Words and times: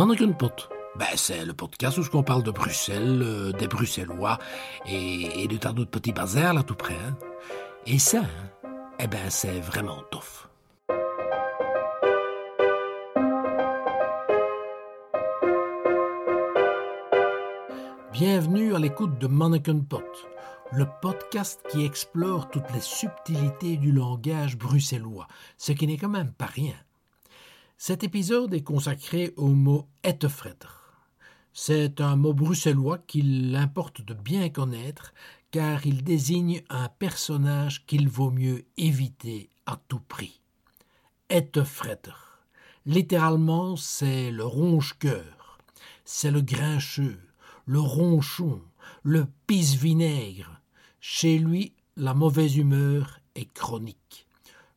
Manneken-pot. 0.00 0.70
Ben, 0.96 1.04
c'est 1.14 1.44
le 1.44 1.52
podcast 1.52 1.98
où 1.98 2.02
on 2.14 2.22
parle 2.22 2.42
de 2.42 2.50
Bruxelles, 2.50 3.20
euh, 3.22 3.52
des 3.52 3.68
Bruxellois 3.68 4.38
et, 4.86 5.42
et 5.42 5.46
de 5.46 5.58
tas 5.58 5.74
d'autres 5.74 5.90
petits 5.90 6.14
bazars 6.14 6.54
là 6.54 6.62
tout 6.62 6.74
près. 6.74 6.94
hein. 6.94 7.18
Et 7.84 7.98
ça, 7.98 8.20
hein, 8.20 8.70
eh 8.98 9.06
ben, 9.06 9.28
c'est 9.28 9.60
vraiment 9.60 10.02
tough. 10.10 10.48
Bienvenue 18.10 18.74
à 18.74 18.78
l'écoute 18.78 19.18
de 19.18 19.26
Mannequin 19.26 19.80
Pot, 19.80 20.02
le 20.72 20.86
podcast 21.02 21.60
qui 21.70 21.84
explore 21.84 22.48
toutes 22.48 22.72
les 22.72 22.80
subtilités 22.80 23.76
du 23.76 23.92
langage 23.92 24.56
bruxellois, 24.56 25.28
ce 25.58 25.72
qui 25.72 25.86
n'est 25.86 25.98
quand 25.98 26.08
même 26.08 26.32
pas 26.32 26.46
rien. 26.46 26.72
Cet 27.82 28.04
épisode 28.04 28.52
est 28.52 28.62
consacré 28.62 29.32
au 29.38 29.48
mot 29.48 29.88
ettefretter. 30.04 30.68
C'est 31.54 32.02
un 32.02 32.14
mot 32.14 32.34
bruxellois 32.34 32.98
qu'il 32.98 33.56
importe 33.56 34.02
de 34.02 34.12
bien 34.12 34.50
connaître 34.50 35.14
car 35.50 35.86
il 35.86 36.04
désigne 36.04 36.62
un 36.68 36.90
personnage 36.90 37.86
qu'il 37.86 38.06
vaut 38.06 38.30
mieux 38.30 38.66
éviter 38.76 39.48
à 39.64 39.80
tout 39.88 39.98
prix. 39.98 40.42
Ettefretter. 41.30 42.12
Littéralement, 42.84 43.76
c'est 43.76 44.30
le 44.30 44.44
ronge-cœur, 44.44 45.58
c'est 46.04 46.30
le 46.30 46.42
grincheux, 46.42 47.18
le 47.64 47.80
ronchon, 47.80 48.60
le 49.04 49.26
pisse-vinaigre. 49.46 50.60
Chez 51.00 51.38
lui, 51.38 51.72
la 51.96 52.12
mauvaise 52.12 52.58
humeur 52.58 53.20
est 53.34 53.50
chronique. 53.50 54.26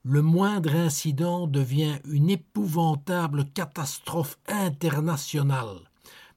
Le 0.05 0.21
moindre 0.21 0.75
incident 0.75 1.47
devient 1.47 1.99
une 2.03 2.29
épouvantable 2.29 3.45
catastrophe 3.53 4.37
internationale. 4.49 5.79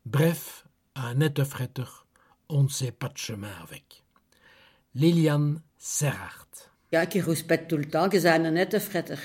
Bref, 0.05 0.65
un 0.95 1.21
ettefretter, 1.21 2.07
on 2.49 2.63
ne 2.63 2.69
sait 2.69 2.93
pas 2.93 3.09
de 3.09 3.19
chemin 3.19 3.51
avec. 3.65 4.05
Liliane 4.95 5.63
Serhart. 5.79 6.71
Ja, 6.93 7.07
qui 7.07 7.21
rouspète 7.21 7.67
tout 7.67 7.77
le 7.77 7.87
temps, 7.87 8.09
qui 8.09 8.21
zijn 8.21 8.45
een 8.45 8.55
nette 8.55 8.79
fretter. 8.79 9.19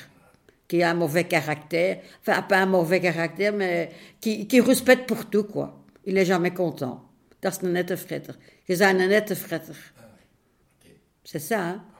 Qui 0.67 0.81
a 0.81 0.89
un 0.89 0.95
mauvais 0.95 1.28
caractère. 1.28 2.02
Enfin, 2.22 2.42
pas 2.42 2.64
un 2.64 2.66
mauvais 2.66 3.00
caractère, 3.00 3.53
mais 3.53 3.92
qui, 4.20 4.48
qui 4.48 4.59
rouspète 4.59 5.05
pour 5.05 5.30
tout, 5.30 5.44
quoi. 5.44 5.86
Il 6.03 6.17
est 6.17 6.26
jamais 6.26 6.53
content. 6.53 7.00
Dat 7.42 7.52
is 7.52 7.61
een 7.61 7.73
nette 7.73 7.95
fretter. 7.95 8.36
Je 8.64 8.76
zijn 8.76 9.00
een 9.00 9.09
nette 9.09 9.36
fretter. 9.36 9.94
C'est 11.23 11.39
ça, 11.39 11.59
hein? 11.59 11.91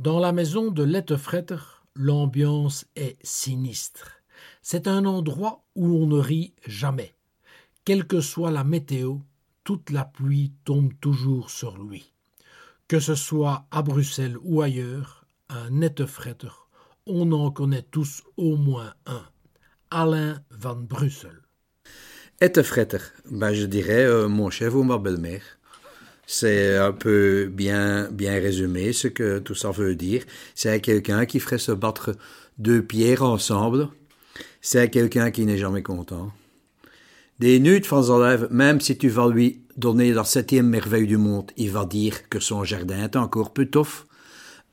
Dans 0.00 0.18
la 0.18 0.32
maison 0.32 0.70
de 0.70 0.82
Lettefretter, 0.82 1.58
l'ambiance 1.94 2.86
est 2.96 3.18
sinistre. 3.22 4.22
C'est 4.62 4.88
un 4.88 5.04
endroit 5.04 5.62
où 5.74 5.94
on 5.94 6.06
ne 6.06 6.18
rit 6.18 6.54
jamais. 6.66 7.12
Quelle 7.84 8.06
que 8.06 8.22
soit 8.22 8.50
la 8.50 8.64
météo, 8.64 9.16
toute 9.62 9.90
la 9.90 10.06
pluie 10.06 10.54
tombe 10.64 10.94
toujours 11.02 11.50
sur 11.50 11.76
lui. 11.76 12.14
Que 12.88 12.98
ce 12.98 13.14
soit 13.14 13.66
à 13.70 13.82
Bruxelles 13.82 14.38
ou 14.40 14.62
ailleurs, 14.62 15.26
un 15.50 15.68
Nettefretter, 15.68 16.48
on 17.04 17.30
en 17.32 17.50
connaît 17.50 17.82
tous 17.90 18.22
au 18.38 18.56
moins 18.56 18.94
un. 19.04 19.24
Alain 19.90 20.42
van 20.50 20.76
Brussel. 20.76 21.42
Ettefretter, 22.40 23.02
ben 23.30 23.52
je 23.52 23.66
dirais 23.66 24.06
euh, 24.06 24.28
mon 24.28 24.48
chef 24.48 24.72
ou 24.74 24.82
ma 24.82 24.96
belle-mère. 24.96 25.59
C'est 26.32 26.76
un 26.76 26.92
peu 26.92 27.50
bien, 27.52 28.08
bien 28.12 28.34
résumé 28.34 28.92
ce 28.92 29.08
que 29.08 29.40
tout 29.40 29.56
ça 29.56 29.72
veut 29.72 29.96
dire. 29.96 30.22
C'est 30.54 30.80
quelqu'un 30.80 31.26
qui 31.26 31.40
ferait 31.40 31.58
se 31.58 31.72
battre 31.72 32.14
deux 32.56 32.82
pierres 32.82 33.24
ensemble. 33.24 33.88
C'est 34.60 34.90
quelqu'un 34.90 35.32
qui 35.32 35.44
n'est 35.44 35.58
jamais 35.58 35.82
content. 35.82 36.30
Des 37.40 37.58
nuits 37.58 37.80
van 37.80 38.16
leven, 38.16 38.46
même 38.52 38.80
si 38.80 38.96
tu 38.96 39.08
vas 39.08 39.28
lui 39.28 39.62
donner 39.76 40.12
la 40.12 40.22
septième 40.22 40.68
merveille 40.68 41.08
du 41.08 41.16
monde, 41.16 41.50
il 41.56 41.72
va 41.72 41.84
dire 41.84 42.28
que 42.28 42.38
son 42.38 42.62
jardin 42.62 43.02
est 43.02 43.16
encore. 43.16 43.52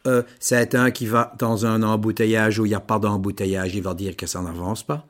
Euh, 0.06 0.22
c'est 0.40 0.76
un 0.76 0.92
qui 0.92 1.08
va 1.08 1.34
dans 1.40 1.66
un 1.66 1.82
embouteillage 1.82 2.60
où 2.60 2.68
il 2.68 2.70
n'y 2.70 2.76
a 2.76 2.80
pas 2.80 3.00
d'embouteillage, 3.00 3.74
il 3.74 3.82
va 3.82 3.96
dire 3.96 4.16
que 4.16 4.28
ça 4.28 4.42
n'avance 4.44 4.84
pas. 4.84 5.08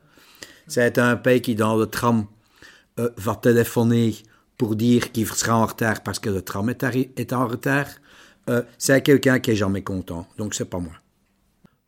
C'est 0.66 0.96
un 0.96 1.16
pays 1.16 1.42
qui, 1.42 1.54
dans 1.54 1.76
le 1.76 1.86
tram, 1.86 2.24
euh, 2.98 3.10
va 3.18 3.36
téléphoner 3.36 4.14
pour 4.58 4.74
dire 4.74 5.12
qu'il 5.12 5.26
sera 5.26 5.56
en 5.56 5.66
retard 5.66 6.02
parce 6.02 6.18
que 6.18 6.28
le 6.28 6.42
tram 6.42 6.68
est, 6.68 7.32
en 7.32 7.46
retard. 7.46 7.86
Euh, 8.50 8.62
c'est 8.76 9.02
quelqu'un 9.02 9.38
qui 9.38 9.52
est 9.52 9.56
jamais 9.56 9.82
content, 9.82 10.26
donc 10.36 10.54
c'est 10.54 10.68
pas 10.68 10.80
moi. 10.80 10.94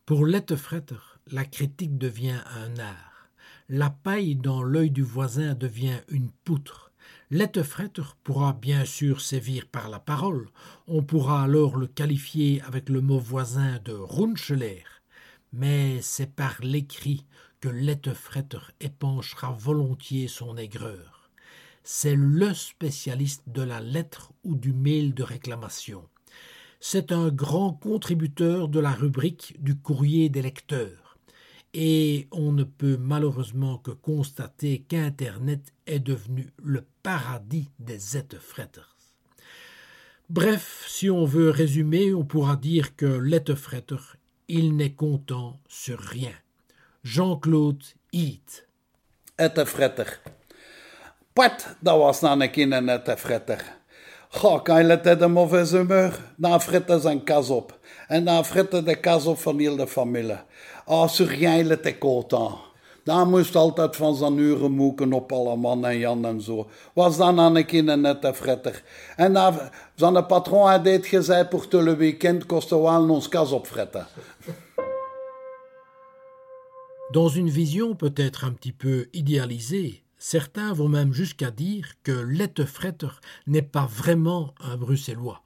Pour 0.06 0.25
Lettefretter, 0.25 1.03
la 1.30 1.44
critique 1.44 1.98
devient 1.98 2.41
un 2.56 2.78
art. 2.78 3.28
La 3.69 3.91
paille 3.91 4.36
dans 4.36 4.62
l'œil 4.62 4.91
du 4.91 5.03
voisin 5.03 5.54
devient 5.54 6.00
une 6.09 6.30
poutre. 6.44 6.92
Lettefretter 7.30 8.03
pourra 8.25 8.53
bien 8.53 8.84
sûr 8.84 9.20
sévir 9.20 9.66
par 9.66 9.88
la 9.88 10.00
parole. 10.00 10.48
On 10.88 11.03
pourra 11.03 11.44
alors 11.44 11.76
le 11.76 11.86
qualifier 11.86 12.60
avec 12.62 12.88
le 12.88 13.00
mot 13.00 13.19
voisin 13.19 13.78
de 13.84 13.92
Runcheler. 13.92 14.84
Mais 15.53 16.00
c'est 16.03 16.34
par 16.34 16.56
l'écrit 16.60 17.25
que 17.60 17.69
Lettefretter 17.69 18.72
épanchera 18.80 19.53
volontiers 19.53 20.28
son 20.28 20.56
aigreur. 20.56 21.19
C'est 21.82 22.16
le 22.16 22.54
spécialiste 22.54 23.42
de 23.46 23.62
la 23.62 23.80
lettre 23.80 24.32
ou 24.44 24.54
du 24.54 24.72
mail 24.72 25.14
de 25.14 25.22
réclamation. 25.22 26.08
C'est 26.78 27.12
un 27.12 27.28
grand 27.28 27.72
contributeur 27.72 28.68
de 28.68 28.80
la 28.80 28.92
rubrique 28.92 29.56
du 29.62 29.76
courrier 29.76 30.28
des 30.28 30.42
lecteurs. 30.42 31.18
Et 31.74 32.26
on 32.32 32.52
ne 32.52 32.64
peut 32.64 32.96
malheureusement 32.96 33.78
que 33.78 33.91
constater 33.91 34.84
qu'Internet 34.88 35.72
est 35.86 36.00
devenu 36.00 36.52
le 36.62 36.84
paradis 37.02 37.70
des 37.78 38.16
ettefretters. 38.16 38.97
Bref, 40.30 40.84
si 40.88 41.10
on 41.10 41.24
veut 41.24 41.50
résumer, 41.50 42.14
on 42.14 42.24
pourra 42.24 42.56
dire 42.56 42.97
que 42.97 43.06
l'ettefretter, 43.06 43.97
il 44.48 44.76
n'est 44.76 44.94
content 44.94 45.60
sur 45.68 45.98
rien. 46.00 46.34
Jean-Claude. 47.04 47.82
Ettefretter. 49.38 50.04
Pat, 51.32 51.76
dat 51.80 51.98
was 51.98 52.20
dan 52.20 52.41
een 52.41 52.50
keer 52.50 52.72
een 52.72 52.88
ettefretter. 52.88 53.78
Goh, 54.28 54.62
kan 54.62 54.86
je 54.86 54.91
het 54.91 55.18
de 55.18 55.28
mauvaise 55.28 55.76
humeur? 55.76 56.18
Dan 56.36 56.60
fritten 56.60 57.00
zijn 57.00 57.24
kas 57.24 57.48
op. 57.50 57.78
En 58.08 58.24
dan 58.24 58.44
fritten 58.44 58.84
de 58.84 58.94
kas 58.94 59.26
op 59.26 59.38
van 59.38 59.58
heel 59.58 59.76
de 59.76 59.86
familie. 59.86 60.38
Ah, 60.84 61.08
sur 61.08 61.38
jij 61.38 61.62
het 61.62 61.82
de 61.82 61.98
content. 61.98 62.54
Dan 63.04 63.30
moest 63.30 63.56
altijd 63.56 63.96
van 63.96 64.14
zijn 64.14 64.38
uren 64.38 64.72
moeken 64.72 65.12
op 65.12 65.32
alle 65.32 65.56
man 65.56 65.86
en 65.86 65.98
Jan 65.98 66.24
en 66.24 66.41
zo. 66.41 66.68
Was 66.92 67.16
dan 67.16 67.41
aan 67.41 67.56
een 67.56 67.66
keer 67.66 67.88
een 67.88 68.00
nette 68.00 68.34
fretter. 68.34 68.82
En 69.16 69.32
dan, 69.32 69.58
zijn 69.94 70.26
patron 70.26 70.68
had 70.68 70.84
dit 70.84 71.06
gezegd, 71.06 71.50
tout 71.50 71.72
le 71.72 71.97
weekend 71.97 72.47
kosten 72.47 72.82
we 72.82 73.12
ons 73.12 73.28
kas 73.28 73.52
opfretten. 73.52 74.06
Dans 77.10 77.36
une 77.36 77.50
vision 77.50 77.97
peut-être 77.97 78.44
un 78.44 78.52
petit 78.52 78.72
peu 78.72 79.08
idéalisée, 79.10 80.02
certains 80.20 80.72
vont 80.72 80.88
même 80.88 81.12
jusqu'à 81.12 81.50
dire 81.50 81.88
que 82.04 82.12
l'ettefretter 82.12 83.08
n'est 83.48 83.62
pas 83.62 83.86
vraiment 83.86 84.54
un 84.60 84.76
bruxellois. 84.76 85.42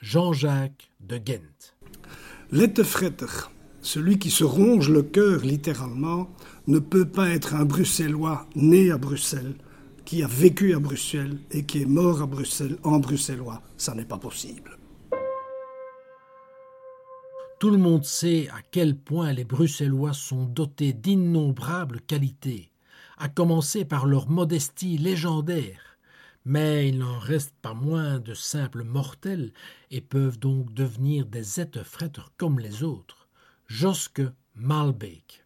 Jean-Jacques 0.00 0.90
de 1.00 1.18
Ghent. 1.18 1.74
L'ettefretter, 2.50 3.50
celui 3.82 4.18
qui 4.18 4.30
se 4.30 4.44
ronge 4.44 4.88
le 4.88 5.02
cœur 5.02 5.40
littéralement, 5.40 6.30
ne 6.66 6.78
peut 6.78 7.04
pas 7.04 7.28
être 7.28 7.54
un 7.54 7.64
Bruxellois 7.64 8.46
né 8.54 8.90
à 8.90 8.98
Bruxelles, 8.98 9.54
qui 10.04 10.22
a 10.22 10.26
vécu 10.26 10.74
à 10.74 10.78
Bruxelles 10.78 11.38
et 11.50 11.64
qui 11.64 11.82
est 11.82 11.86
mort 11.86 12.22
à 12.22 12.26
Bruxelles 12.26 12.78
en 12.82 12.98
bruxellois. 12.98 13.62
Ça 13.76 13.94
n'est 13.94 14.04
pas 14.04 14.18
possible. 14.18 14.76
Tout 17.60 17.70
le 17.70 17.78
monde 17.78 18.04
sait 18.04 18.48
à 18.48 18.60
quel 18.72 18.96
point 18.96 19.32
les 19.32 19.44
Bruxellois 19.44 20.12
sont 20.12 20.46
dotés 20.46 20.92
d'innombrables 20.92 22.00
qualités, 22.00 22.71
à 23.22 23.28
commencer 23.28 23.84
par 23.84 24.04
leur 24.04 24.28
modestie 24.28 24.98
légendaire. 24.98 25.96
Mais 26.44 26.88
il 26.88 26.98
n'en 26.98 27.20
reste 27.20 27.54
pas 27.62 27.72
moins 27.72 28.18
de 28.18 28.34
simples 28.34 28.82
mortels 28.82 29.52
et 29.92 30.00
peuvent 30.00 30.40
donc 30.40 30.74
devenir 30.74 31.24
des 31.26 31.60
ettefretters 31.60 32.32
comme 32.36 32.58
les 32.58 32.82
autres. 32.82 33.28
Joske 33.68 34.22
Malbeek. 34.56 35.44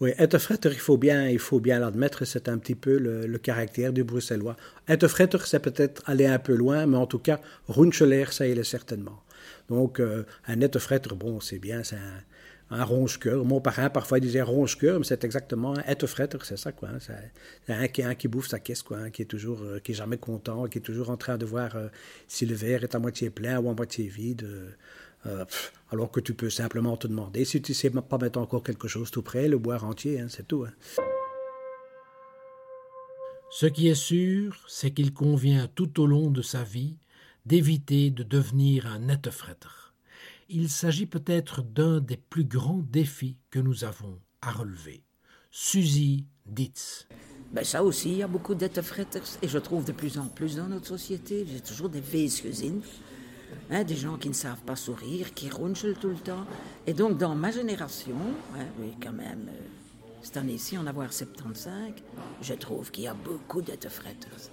Oui, 0.00 0.10
Ettefretter, 0.18 0.68
il 0.72 0.78
faut 0.78 0.98
bien, 0.98 1.26
il 1.28 1.38
faut 1.38 1.58
bien 1.58 1.78
l'admettre, 1.78 2.26
c'est 2.26 2.50
un 2.50 2.58
petit 2.58 2.74
peu 2.74 2.98
le, 2.98 3.38
caractère 3.38 3.94
du 3.94 4.04
bruxellois. 4.04 4.56
Ettefretter, 4.86 5.38
c'est 5.46 5.60
peut-être 5.60 6.02
aller 6.04 6.26
un 6.26 6.38
peu 6.38 6.54
loin, 6.54 6.84
mais 6.84 6.98
en 6.98 7.06
tout 7.06 7.18
cas, 7.18 7.40
Runcheler, 7.68 8.26
ça 8.30 8.46
il 8.46 8.58
est 8.58 8.64
certainement. 8.64 9.22
Donc, 9.70 10.00
euh, 10.00 10.24
un 10.46 10.60
Ettefretter, 10.60 11.14
bon, 11.14 11.40
c'est 11.40 11.58
bien, 11.58 11.82
c'est 11.82 11.96
un, 11.96 12.22
un 12.70 12.84
ronge-cœur. 12.84 13.44
Mon 13.44 13.60
parrain, 13.60 13.90
parfois, 13.90 14.20
disait 14.20 14.42
ronge-cœur, 14.42 14.98
mais 14.98 15.04
c'est 15.04 15.24
exactement 15.24 15.76
un 15.76 15.82
Ettefretter, 15.82 16.38
c'est 16.42 16.56
ça, 16.56 16.72
quoi. 16.72 16.88
hein. 16.90 16.98
C'est 17.00 17.72
un, 17.72 17.88
qui- 17.88 18.02
un 18.02 18.14
qui 18.14 18.28
bouffe 18.28 18.48
sa 18.48 18.58
caisse, 18.60 18.82
quoi, 18.82 18.98
hein, 18.98 19.10
qui 19.10 19.22
est 19.22 19.26
toujours, 19.26 19.60
euh, 19.62 19.80
qui 19.80 19.92
est 19.92 19.94
jamais 19.94 20.18
content, 20.18 20.66
qui 20.68 20.78
est 20.78 20.82
toujours 20.82 21.10
en 21.10 21.16
train 21.16 21.36
de 21.36 21.44
voir 21.44 21.74
euh, 21.76 21.88
si 22.28 22.46
le 22.46 22.54
verre 22.54 22.84
est 22.84 22.94
à 22.94 22.98
moitié 22.98 23.30
plein 23.30 23.58
ou 23.60 23.68
à 23.70 23.74
moitié 23.74 24.06
vide. 24.06 24.44
euh, 24.44 25.44
alors 25.92 26.10
que 26.10 26.20
tu 26.20 26.32
peux 26.32 26.48
simplement 26.48 26.96
te 26.96 27.06
demander 27.06 27.44
si 27.44 27.60
tu 27.60 27.74
sais 27.74 27.90
pas 27.90 28.16
mettre 28.16 28.38
encore 28.38 28.62
quelque 28.62 28.88
chose 28.88 29.10
tout 29.10 29.20
près, 29.20 29.48
le 29.48 29.58
boire 29.58 29.84
entier, 29.84 30.18
hein, 30.20 30.28
c'est 30.30 30.48
tout. 30.48 30.64
Ce 33.50 33.66
qui 33.66 33.88
est 33.88 33.94
sûr, 33.94 34.64
c'est 34.68 34.92
qu'il 34.92 35.12
convient 35.12 35.68
tout 35.74 36.00
au 36.00 36.06
long 36.06 36.30
de 36.30 36.40
sa 36.40 36.62
vie 36.62 36.96
d'éviter 37.44 38.10
de 38.10 38.22
devenir 38.22 38.86
un 38.86 39.00
netefretter. 39.00 39.89
Il 40.52 40.68
s'agit 40.68 41.06
peut-être 41.06 41.62
d'un 41.62 42.00
des 42.00 42.16
plus 42.16 42.42
grands 42.42 42.82
défis 42.82 43.36
que 43.50 43.60
nous 43.60 43.84
avons 43.84 44.18
à 44.42 44.50
relever. 44.50 45.04
Suzy 45.52 46.26
Ditz. 46.44 47.06
Ben 47.52 47.62
ça 47.62 47.84
aussi, 47.84 48.10
il 48.10 48.16
y 48.16 48.22
a 48.24 48.26
beaucoup 48.26 48.56
d'etefretters 48.56 49.38
et 49.42 49.46
je 49.46 49.58
trouve 49.58 49.84
de 49.84 49.92
plus 49.92 50.18
en 50.18 50.26
plus 50.26 50.56
dans 50.56 50.66
notre 50.66 50.88
société. 50.88 51.46
J'ai 51.48 51.60
toujours 51.60 51.88
des 51.88 52.00
weesgezin, 52.00 52.80
hein, 53.70 53.84
des 53.84 53.94
gens 53.94 54.16
qui 54.16 54.28
ne 54.28 54.34
savent 54.34 54.62
pas 54.62 54.74
sourire, 54.74 55.34
qui 55.34 55.50
ronchent 55.50 55.94
tout 56.00 56.08
le 56.08 56.16
temps. 56.16 56.44
Et 56.84 56.94
donc 56.94 57.16
dans 57.16 57.36
ma 57.36 57.52
génération, 57.52 58.16
hein, 58.56 58.66
oui 58.80 58.92
quand 59.00 59.12
même, 59.12 59.46
euh, 59.50 59.60
cette 60.20 60.36
année-ci 60.36 60.76
on 60.76 60.86
a 60.88 60.90
voir 60.90 61.12
75, 61.12 61.92
je 62.42 62.54
trouve 62.54 62.90
qu'il 62.90 63.04
y 63.04 63.08
a 63.08 63.14
beaucoup 63.14 63.62
d'etefretters. 63.62 64.50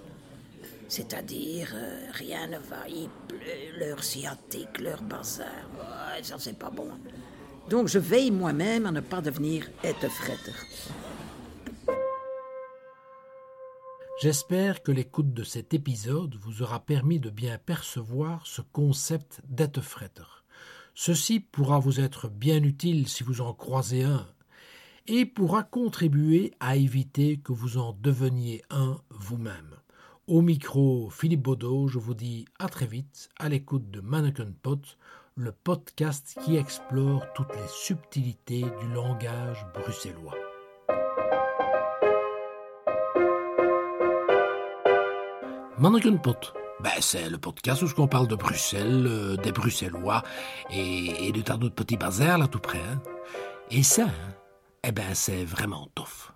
C'est-à-dire, 0.88 1.72
euh, 1.74 2.06
rien 2.12 2.46
ne 2.46 2.58
va, 2.58 2.88
ils 2.88 3.10
pleurent, 3.28 3.78
leur 3.78 4.02
sciatique, 4.02 4.80
leur 4.80 5.02
bazar, 5.02 5.46
ouais, 5.74 6.22
ça 6.22 6.36
c'est 6.38 6.58
pas 6.58 6.70
bon. 6.70 6.88
Donc 7.68 7.88
je 7.88 7.98
veille 7.98 8.30
moi-même 8.30 8.86
à 8.86 8.90
ne 8.90 9.00
pas 9.00 9.20
devenir 9.20 9.68
etefretter. 9.84 10.52
J'espère 14.20 14.82
que 14.82 14.90
l'écoute 14.90 15.32
de 15.32 15.44
cet 15.44 15.74
épisode 15.74 16.34
vous 16.36 16.62
aura 16.62 16.80
permis 16.80 17.20
de 17.20 17.30
bien 17.30 17.58
percevoir 17.58 18.44
ce 18.46 18.62
concept 18.62 19.40
d'être-fretter. 19.48 20.22
Ceci 20.94 21.38
pourra 21.38 21.78
vous 21.78 22.00
être 22.00 22.28
bien 22.28 22.64
utile 22.64 23.06
si 23.06 23.22
vous 23.22 23.42
en 23.42 23.52
croisez 23.52 24.02
un 24.02 24.26
et 25.06 25.24
pourra 25.24 25.62
contribuer 25.62 26.52
à 26.58 26.74
éviter 26.74 27.38
que 27.38 27.52
vous 27.52 27.78
en 27.78 27.92
deveniez 27.92 28.62
un 28.70 28.98
vous-même. 29.10 29.77
Au 30.28 30.42
micro, 30.42 31.08
Philippe 31.08 31.40
Baudot, 31.40 31.88
je 31.88 31.98
vous 31.98 32.12
dis 32.12 32.44
à 32.58 32.68
très 32.68 32.84
vite 32.84 33.30
à 33.38 33.48
l'écoute 33.48 33.90
de 33.90 34.02
Mannequin 34.02 34.52
Pot, 34.60 34.98
le 35.36 35.52
podcast 35.52 36.38
qui 36.44 36.56
explore 36.56 37.24
toutes 37.32 37.54
les 37.56 37.66
subtilités 37.66 38.60
du 38.60 38.88
langage 38.92 39.66
bruxellois. 39.72 40.34
Mannequin 45.78 46.18
Pot. 46.18 46.52
Ben, 46.80 46.90
c'est 47.00 47.30
le 47.30 47.38
podcast 47.38 47.80
où 47.82 47.88
on 47.96 48.06
parle 48.06 48.28
de 48.28 48.36
Bruxelles, 48.36 49.06
euh, 49.06 49.36
des 49.36 49.50
Bruxellois 49.50 50.22
et, 50.70 51.32
de 51.32 51.40
tas 51.40 51.56
d'autres 51.56 51.74
petits 51.74 51.96
bazars 51.96 52.36
là 52.36 52.48
tout 52.48 52.60
près. 52.60 52.80
hein. 52.80 53.00
Et 53.70 53.82
ça, 53.82 54.04
hein, 54.04 54.34
eh 54.84 54.92
ben, 54.92 55.14
c'est 55.14 55.46
vraiment 55.46 55.88
tough. 55.94 56.34